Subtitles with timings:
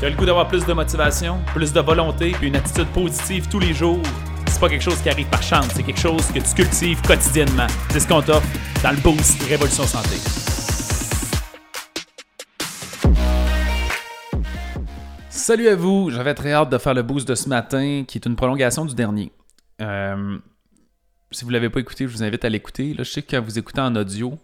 [0.00, 3.48] Tu as le goût d'avoir plus de motivation, plus de volonté, puis une attitude positive
[3.48, 4.02] tous les jours?
[4.48, 7.68] C'est pas quelque chose qui arrive par chance, c'est quelque chose que tu cultives quotidiennement.
[7.90, 8.46] C'est ce qu'on t'offre
[8.82, 10.16] dans le Boost Révolution Santé.
[15.28, 18.26] Salut à vous, j'avais très hâte de faire le boost de ce matin, qui est
[18.26, 19.30] une prolongation du dernier.
[19.80, 20.38] Euh,
[21.30, 22.94] si vous ne l'avez pas écouté, je vous invite à l'écouter.
[22.94, 24.38] Là, je sais que quand vous écoutez en audio,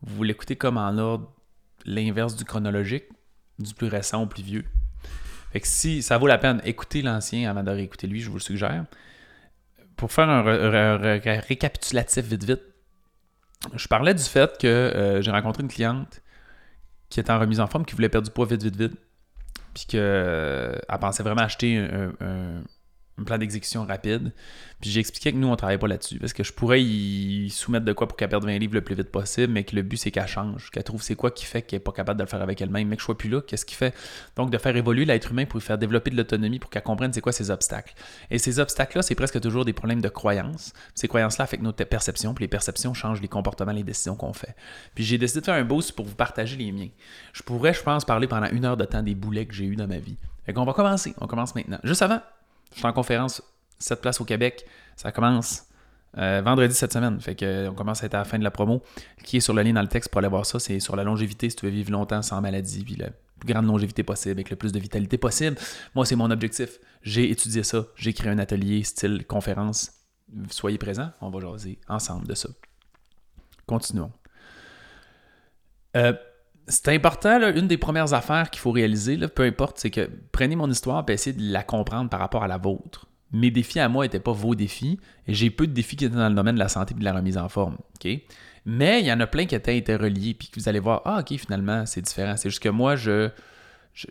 [0.00, 1.30] vous l'écoutez comme en ordre,
[1.84, 3.04] l'inverse du chronologique,
[3.60, 4.64] du plus récent au plus vieux.
[5.52, 8.36] Fait que si ça vaut la peine, écoutez l'ancien avant de réécouter lui, je vous
[8.36, 8.84] le suggère.
[9.96, 12.62] Pour faire un, récapitulatif vite vite,
[13.74, 16.22] je parlais du fait que euh, j'ai rencontré une cliente
[17.10, 18.94] qui était en remise en forme, qui voulait perdre du poids vite, vite, vite.
[19.74, 22.62] Puis qu'elle euh, pensait vraiment acheter un un
[23.24, 24.32] plan d'exécution rapide.
[24.80, 26.18] Puis j'ai expliqué que nous, on travaille pas là-dessus.
[26.18, 28.94] Parce que je pourrais y soumettre de quoi pour qu'elle perde 20 livres le plus
[28.94, 31.62] vite possible, mais que le but, c'est qu'elle change, qu'elle trouve c'est quoi qui fait
[31.62, 33.40] qu'elle n'est pas capable de le faire avec elle-même, mais que je sois plus là,
[33.40, 33.94] qu'est-ce qui fait.
[34.36, 37.12] Donc, de faire évoluer l'être humain pour lui faire développer de l'autonomie, pour qu'elle comprenne
[37.12, 37.94] c'est quoi ses obstacles.
[38.30, 40.72] Et ces obstacles-là, c'est presque toujours des problèmes de croyances.
[40.94, 44.54] Ces croyances-là affectent nos perceptions, puis les perceptions changent les comportements, les décisions qu'on fait.
[44.94, 46.88] Puis j'ai décidé de faire un boost pour vous partager les miens.
[47.32, 49.76] Je pourrais, je pense, parler pendant une heure de temps des boulets que j'ai eu
[49.76, 50.16] dans ma vie.
[50.44, 51.14] Fait qu'on va commencer.
[51.20, 51.78] On commence maintenant.
[51.84, 52.20] Juste avant,
[52.72, 53.42] je suis en conférence
[53.78, 54.64] 7 places au Québec.
[54.96, 55.64] Ça commence
[56.18, 57.20] euh, vendredi cette semaine.
[57.20, 58.82] Fait que, on commence à être à la fin de la promo.
[59.24, 61.04] Qui est sur le lien dans le texte pour aller voir ça, c'est sur la
[61.04, 64.56] longévité, si tu veux vivre longtemps sans maladie, la plus grande longévité possible, avec le
[64.56, 65.56] plus de vitalité possible.
[65.94, 66.78] Moi, c'est mon objectif.
[67.02, 67.86] J'ai étudié ça.
[67.96, 69.92] J'ai créé un atelier style conférence.
[70.50, 72.48] Soyez présents, on va jaser ensemble de ça.
[73.66, 74.12] Continuons.
[75.96, 76.12] Euh,
[76.66, 80.70] c'est important, une des premières affaires qu'il faut réaliser, peu importe, c'est que prenez mon
[80.70, 83.06] histoire et essayez de la comprendre par rapport à la vôtre.
[83.32, 86.16] Mes défis à moi n'étaient pas vos défis, et j'ai peu de défis qui étaient
[86.16, 87.78] dans le domaine de la santé et de la remise en forme.
[88.66, 91.20] Mais il y en a plein qui étaient interreliés, puis que vous allez voir, ah,
[91.20, 92.36] ok, finalement, c'est différent.
[92.36, 93.30] C'est juste que moi, je,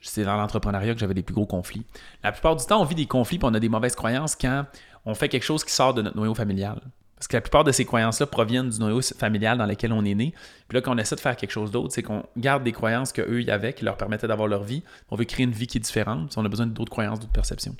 [0.01, 1.85] c'est dans l'entrepreneuriat que j'avais des plus gros conflits.
[2.23, 4.65] La plupart du temps, on vit des conflits, et on a des mauvaises croyances quand
[5.05, 6.81] on fait quelque chose qui sort de notre noyau familial.
[7.19, 10.15] Parce que la plupart de ces croyances-là proviennent du noyau familial dans lequel on est
[10.15, 10.33] né.
[10.69, 13.11] Puis là, quand on essaie de faire quelque chose d'autre, c'est qu'on garde des croyances
[13.11, 14.83] qu'eux y avaient, qui leur permettaient d'avoir leur vie.
[15.11, 16.33] On veut créer une vie qui est différente.
[16.37, 17.75] on a besoin d'autres croyances, d'autres perceptions.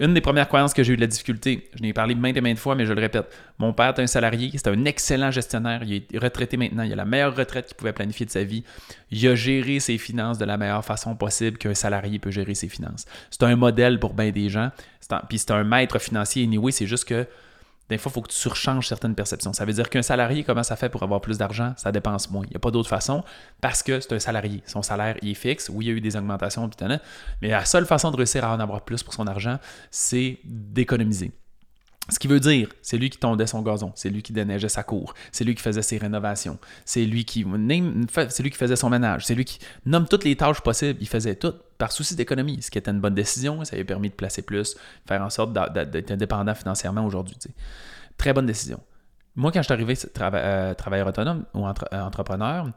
[0.00, 2.40] Une des premières croyances que j'ai eu de la difficulté, je n'ai parlé maintes et
[2.40, 3.26] maintes fois, mais je le répète.
[3.58, 5.82] Mon père est un salarié, c'est un excellent gestionnaire.
[5.84, 6.82] Il est retraité maintenant.
[6.82, 8.64] Il a la meilleure retraite qu'il pouvait planifier de sa vie.
[9.10, 12.70] Il a géré ses finances de la meilleure façon possible qu'un salarié peut gérer ses
[12.70, 13.04] finances.
[13.30, 14.70] C'est un modèle pour bien des gens.
[15.28, 16.44] Puis c'est un maître financier.
[16.44, 17.26] Anyway, c'est juste que
[17.88, 19.52] des fois, il faut que tu surchanges certaines perceptions.
[19.52, 21.74] Ça veut dire qu'un salarié, comment ça fait pour avoir plus d'argent?
[21.76, 22.44] Ça dépense moins.
[22.46, 23.22] Il n'y a pas d'autre façon
[23.60, 24.62] parce que c'est un salarié.
[24.66, 25.68] Son salaire, il est fixe.
[25.68, 26.70] Oui, il y a eu des augmentations,
[27.42, 29.58] mais la seule façon de réussir à en avoir plus pour son argent,
[29.90, 31.32] c'est d'économiser.
[32.08, 34.82] Ce qui veut dire, c'est lui qui tondait son gazon, c'est lui qui déneigeait sa
[34.82, 37.46] cour, c'est lui qui faisait ses rénovations, c'est lui qui
[38.28, 41.06] c'est lui qui faisait son ménage, c'est lui qui nomme toutes les tâches possibles, il
[41.06, 44.10] faisait tout par souci d'économie, ce qui était une bonne décision, ça lui a permis
[44.10, 44.76] de placer plus,
[45.06, 47.36] faire en sorte d'être indépendant financièrement aujourd'hui.
[48.18, 48.80] Très bonne décision.
[49.36, 52.68] Moi, quand je suis arrivé euh, travailleur autonome ou euh, entrepreneur,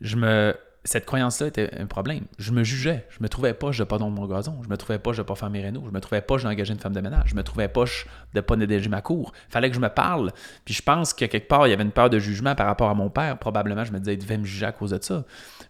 [0.00, 0.54] je me
[0.86, 2.24] cette croyance-là était un problème.
[2.38, 3.06] Je me jugeais.
[3.10, 4.60] Je me trouvais poche de pas dans mon gazon.
[4.62, 5.82] Je me trouvais poche de pas faire mes rénaux.
[5.86, 7.30] Je me trouvais poche d'engager une femme de ménage.
[7.30, 9.32] Je me trouvais poche de pas négliger ma cour.
[9.48, 10.32] Fallait que je me parle.
[10.64, 12.88] Puis je pense que quelque part, il y avait une peur de jugement par rapport
[12.88, 13.38] à mon père.
[13.38, 15.24] Probablement, je me disais, il devait me juger à cause de ça.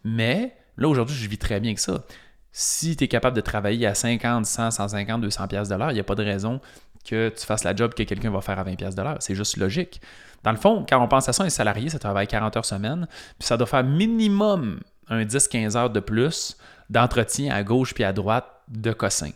[0.04, 2.04] Mais là, aujourd'hui, je vis très bien que ça.
[2.53, 5.94] Si tu es capable de travailler à 50, 100, 150, 200 pièces de l'heure, il
[5.94, 6.60] n'y a pas de raison
[7.09, 9.19] que tu fasses la job que quelqu'un va faire à 20 pièces de l'heure.
[9.21, 10.00] C'est juste logique.
[10.43, 13.06] Dans le fond, quand on pense à ça, un salarié, ça travaille 40 heures semaine,
[13.39, 16.56] puis ça doit faire minimum un 10-15 heures de plus
[16.91, 19.31] d'entretien à gauche puis à droite de cossin.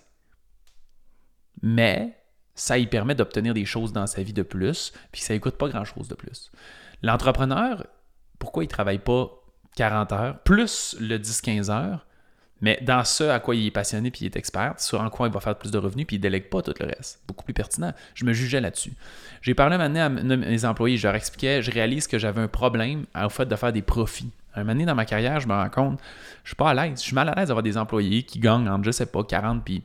[1.62, 2.16] Mais
[2.54, 5.56] ça lui permet d'obtenir des choses dans sa vie de plus, puis ça ne coûte
[5.56, 6.50] pas grand-chose de plus.
[7.03, 7.86] L'entrepreneur,
[8.38, 9.30] pourquoi il ne travaille pas
[9.76, 12.06] 40 heures, plus le 10-15 heures,
[12.60, 15.28] mais dans ce à quoi il est passionné puis il est expert, sur en quoi
[15.28, 17.21] il va faire plus de revenus puis il délègue pas tout le reste.
[17.26, 17.93] Beaucoup plus pertinent.
[18.15, 18.93] Je me jugeais là-dessus.
[19.43, 23.06] J'ai parlé maintenant à mes employés, je leur expliquais, je réalise que j'avais un problème
[23.15, 24.31] au fait de faire des profits.
[24.54, 26.00] Un moment donné dans ma carrière, je me rends compte,
[26.44, 26.98] je suis pas à l'aise.
[26.98, 29.65] Je suis mal à l'aise d'avoir des employés qui gagnent entre, je sais pas, 40
[29.65, 29.84] puis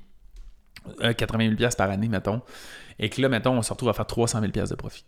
[1.00, 2.42] 80 000 par année, mettons.
[3.00, 5.06] Et que là, mettons, on se retrouve à faire 300 000 de profit.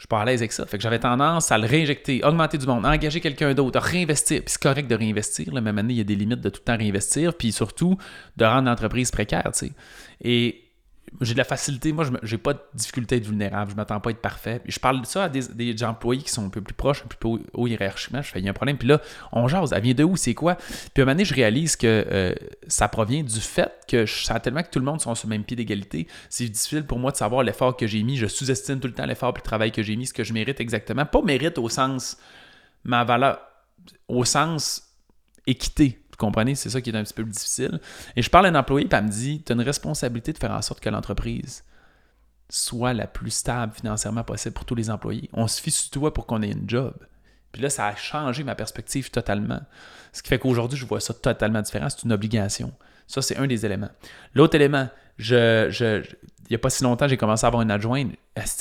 [0.00, 0.64] Je suis pas à l'aise avec ça.
[0.64, 4.40] Fait que j'avais tendance à le réinjecter, augmenter du monde, engager quelqu'un d'autre, réinvestir.
[4.40, 5.52] Puis c'est correct de réinvestir.
[5.52, 7.34] Là, même année, il y a des limites de tout le temps réinvestir.
[7.34, 7.98] Puis surtout,
[8.38, 9.50] de rendre l'entreprise précaire.
[9.52, 9.72] Tu sais.
[10.22, 10.69] Et
[11.20, 11.92] j'ai de la facilité.
[11.92, 13.70] Moi, je n'ai pas de difficulté à être vulnérable.
[13.72, 14.60] Je m'attends pas à être parfait.
[14.64, 17.16] je parle de ça à des, employés qui sont un peu plus proches, un peu
[17.16, 18.22] plus haut, hiérarchiquement.
[18.22, 18.78] Je fais, il y a un problème.
[18.78, 19.00] Puis là,
[19.32, 19.72] on jase.
[19.72, 20.16] Elle vient de où?
[20.16, 20.54] C'est quoi?
[20.54, 20.66] Puis
[20.98, 22.34] à un moment donné, je réalise que euh,
[22.68, 25.30] ça provient du fait que je sens tellement que tout le monde sont sur le
[25.30, 26.06] même pied d'égalité.
[26.28, 28.16] C'est difficile pour moi de savoir l'effort que j'ai mis.
[28.16, 30.32] Je sous-estime tout le temps l'effort et le travail que j'ai mis, ce que je
[30.32, 31.04] mérite exactement.
[31.04, 32.16] Pas mérite au sens
[32.84, 33.40] ma valeur,
[34.08, 34.82] au sens
[35.46, 37.80] équité comprenez, c'est ça qui est un petit peu difficile.
[38.16, 40.38] Et je parle à un employé, puis elle me dit Tu as une responsabilité de
[40.38, 41.64] faire en sorte que l'entreprise
[42.48, 45.30] soit la plus stable financièrement possible pour tous les employés.
[45.32, 46.94] On se fie sur toi pour qu'on ait une job.
[47.52, 49.60] Puis là, ça a changé ma perspective totalement.
[50.12, 51.88] Ce qui fait qu'aujourd'hui, je vois ça totalement différent.
[51.88, 52.72] C'est une obligation.
[53.06, 53.90] Ça, c'est un des éléments.
[54.34, 54.88] L'autre élément,
[55.18, 58.12] je, je, il n'y a pas si longtemps, j'ai commencé à avoir une adjointe.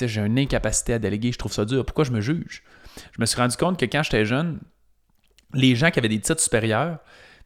[0.02, 1.32] J'ai une incapacité à déléguer?
[1.32, 1.86] Je trouve ça dur.
[1.86, 2.64] Pourquoi je me juge?
[3.12, 4.60] Je me suis rendu compte que quand j'étais jeune,
[5.54, 7.00] les gens qui avaient des titres supérieurs,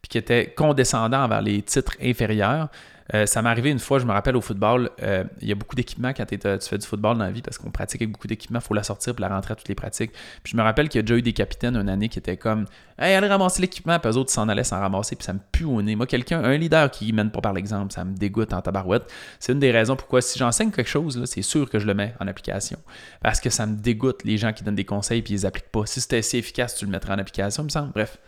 [0.04, 2.68] puis qui étaient condescendants envers les titres inférieurs,
[3.14, 5.54] euh, ça m'est arrivé une fois, je me rappelle au football, euh, il y a
[5.54, 8.58] beaucoup d'équipements quand tu fais du football dans la vie parce qu'on pratique beaucoup d'équipements,
[8.58, 10.12] il faut la sortir pour la rentrer à toutes les pratiques.
[10.42, 12.36] Puis je me rappelle qu'il y a déjà eu des capitaines une année qui étaient
[12.36, 12.66] comme
[12.98, 15.64] Hey, allez ramasser l'équipement, puis eux autres s'en allaient sans ramasser, puis ça me pue
[15.64, 15.96] au nez.
[15.96, 19.10] Moi, quelqu'un, un leader qui mène pas par l'exemple, ça me dégoûte en tabarouette.
[19.40, 22.14] C'est une des raisons pourquoi si j'enseigne quelque chose, c'est sûr que je le mets
[22.20, 22.78] en application.
[23.22, 25.72] Parce que ça me dégoûte les gens qui donnent des conseils puis ils les appliquent
[25.72, 25.86] pas.
[25.86, 27.92] Si c'était si efficace, tu le mettrais en application, il me semble.
[27.92, 28.18] Bref.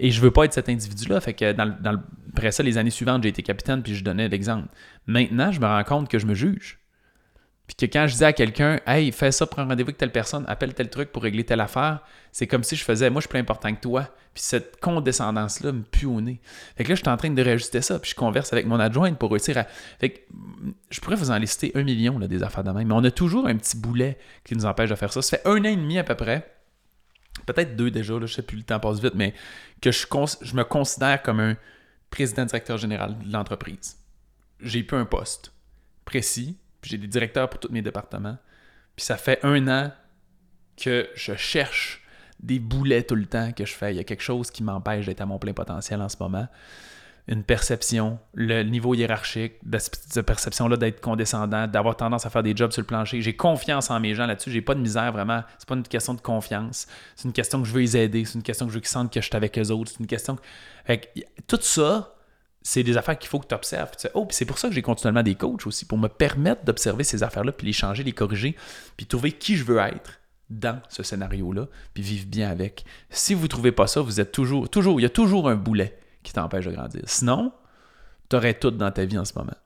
[0.00, 1.20] Et je veux pas être cet individu-là.
[1.20, 2.02] Fait que dans,
[2.32, 4.68] après ça, les années suivantes, j'ai été capitaine puis je donnais l'exemple.
[5.06, 6.78] Maintenant, je me rends compte que je me juge.
[7.66, 10.44] Puis que quand je dis à quelqu'un, hey, fais ça, prends rendez-vous avec telle personne,
[10.48, 12.00] appelle tel truc pour régler telle affaire,
[12.32, 14.08] c'est comme si je faisais, moi, je suis plus important que toi.
[14.32, 16.40] Puis cette condescendance-là me pue au nez.
[16.76, 18.80] Fait que là, je suis en train de réajuster ça, puis je converse avec mon
[18.80, 19.64] adjointe pour réussir à.
[20.00, 20.20] Fait que
[20.90, 23.46] je pourrais vous en lister un million des affaires de même, mais on a toujours
[23.46, 25.20] un petit boulet qui nous empêche de faire ça.
[25.20, 26.57] Ça fait un an et demi à peu près
[27.52, 29.34] peut-être deux déjà, là, je sais plus, le temps passe vite, mais
[29.80, 30.06] que je,
[30.54, 31.56] me considère comme un
[32.10, 33.96] président directeur général de l'entreprise.
[34.60, 35.52] J'ai plus un poste
[36.04, 38.38] précis, puis j'ai des directeurs pour tous mes départements.
[38.96, 39.92] Puis ça fait un an
[40.76, 42.02] que je cherche
[42.40, 43.92] des boulets tout le temps que je fais.
[43.92, 46.48] Il y a quelque chose qui m'empêche d'être à mon plein potentiel en ce moment
[47.28, 52.56] une perception, le niveau hiérarchique, de cette perception-là d'être condescendant, d'avoir tendance à faire des
[52.56, 53.20] jobs sur le plancher.
[53.20, 54.50] J'ai confiance en mes gens là-dessus.
[54.50, 55.42] J'ai pas de misère vraiment.
[55.58, 56.86] C'est pas une question de confiance.
[57.16, 58.24] C'est une question que je veux les aider.
[58.24, 59.92] C'est une question que je veux qu'ils sentent que je suis avec eux autres.
[59.92, 60.38] C'est une question.
[61.46, 62.14] tout ça,
[62.62, 63.90] c'est des affaires qu'il faut que tu observes.
[64.14, 67.22] oh, c'est pour ça que j'ai continuellement des coachs aussi, pour me permettre d'observer ces
[67.22, 68.56] affaires-là, puis les changer, les corriger,
[68.96, 72.86] puis trouver qui je veux être dans ce scénario-là, puis vivre bien avec.
[73.10, 75.56] Si vous ne trouvez pas ça, vous êtes toujours, toujours, il y a toujours un
[75.56, 75.98] boulet
[76.28, 77.02] qui t'empêche de grandir.
[77.06, 77.52] Sinon,
[78.28, 79.56] tu aurais tout dans ta vie en ce moment.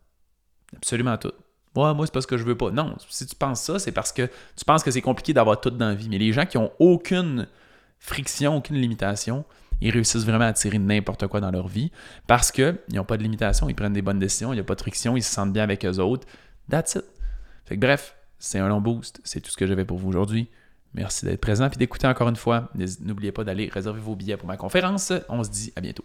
[0.77, 1.33] Absolument tout.
[1.75, 2.71] Ouais, moi, c'est parce que je veux pas.
[2.71, 5.71] Non, si tu penses ça, c'est parce que tu penses que c'est compliqué d'avoir tout
[5.71, 6.09] dans la vie.
[6.09, 7.49] Mais les gens qui ont aucune
[7.99, 9.45] friction, aucune limitation,
[9.81, 11.91] ils réussissent vraiment à tirer n'importe quoi dans leur vie
[12.27, 14.75] parce qu'ils n'ont pas de limitation, ils prennent des bonnes décisions, il n'y a pas
[14.75, 16.27] de friction, ils se sentent bien avec eux autres.
[16.71, 17.05] That's it.
[17.65, 19.21] Fait que bref, c'est un long boost.
[19.25, 20.49] C'est tout ce que j'avais pour vous aujourd'hui.
[20.95, 22.71] Merci d'être présent et d'écouter encore une fois.
[23.01, 25.13] N'oubliez pas d'aller réserver vos billets pour ma conférence.
[25.29, 26.05] On se dit à bientôt.